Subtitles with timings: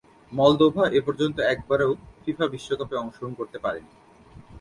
[0.31, 1.89] Moldova এপর্যন্ত একবারও
[2.21, 3.91] FIFA বিশ্বকাপে অংশগ্রহণ করতে পারেনি।